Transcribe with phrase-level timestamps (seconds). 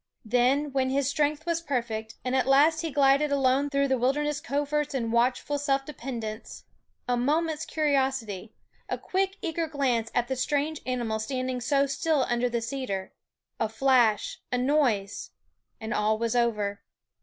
[0.25, 4.39] Then when his strength was perfect, and at last he glided alone through the wilderness
[4.41, 6.63] coverts in watchful self dependence
[7.07, 8.49] a moment's curi osity,
[8.89, 13.13] a quick eager glance at the strange animal standing so still under the cedar,
[13.59, 15.29] a flash, a noise;
[15.79, 16.81] and all was over.